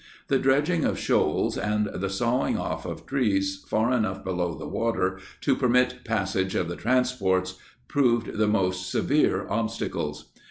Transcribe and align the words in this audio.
The 0.29 0.39
dredging 0.39 0.83
of 0.83 0.97
shoals 0.97 1.59
and 1.59 1.85
the 1.93 2.09
sawing 2.09 2.57
off 2.57 2.87
of 2.87 3.05
trees 3.05 3.63
far 3.67 3.93
enough 3.93 4.23
below 4.23 4.55
the 4.57 4.67
water 4.67 5.19
to 5.41 5.55
permit 5.55 6.03
passage 6.03 6.55
of 6.55 6.67
the 6.67 6.75
transports 6.75 7.57
proved 7.87 8.33
the 8.39 8.47
most 8.47 8.89
severe 8.89 9.45
obstacles. 9.47 10.31